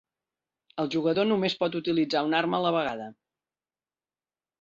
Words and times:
El 0.83 0.87
jugador 0.95 1.27
només 1.31 1.55
pot 1.59 1.77
utilitzar 1.79 2.23
una 2.29 2.39
arma 2.39 2.57
a 2.61 2.65
la 2.67 2.73
vegada. 2.77 3.11